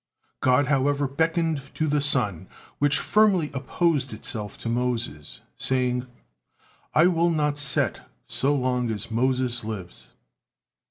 [0.39, 2.47] God, however, beckoned to the sun,
[2.79, 6.07] which firmly opposed itself to Moses, saying,
[6.95, 10.07] "I will not set, so long as Moses lives."